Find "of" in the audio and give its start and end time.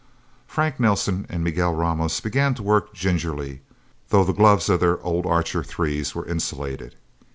4.67-4.79